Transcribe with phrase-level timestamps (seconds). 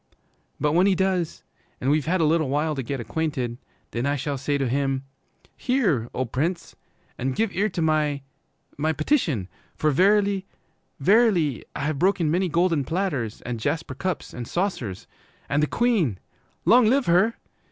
[0.59, 1.43] 'But when he does,
[1.79, 3.59] and we've had a little while to get acquainted,
[3.91, 5.03] then I shall say to him,
[5.55, 6.75] "Hear, O Prince,
[7.19, 8.23] and give ear to my
[8.79, 9.47] my petition!
[9.75, 10.47] For verily,
[10.99, 15.05] verily, I have broken many golden platters and jasper cups and saucers,
[15.47, 16.17] and the Queen,
[16.65, 17.35] long live her!